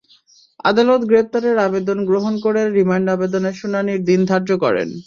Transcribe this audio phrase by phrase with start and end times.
[0.65, 4.89] আদালত গ্রেপ্তারের আবেদন গ্রহণ করে রিমান্ড আবেদনের শুনানির দিন ধার্য করেন।